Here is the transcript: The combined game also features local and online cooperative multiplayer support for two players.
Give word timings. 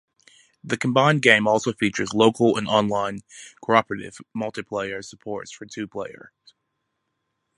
The 0.63 0.77
combined 0.79 1.21
game 1.21 1.47
also 1.47 1.73
features 1.73 2.11
local 2.15 2.57
and 2.57 2.67
online 2.67 3.19
cooperative 3.63 4.17
multiplayer 4.35 5.05
support 5.05 5.49
for 5.49 5.67
two 5.67 5.87
players. 5.87 6.31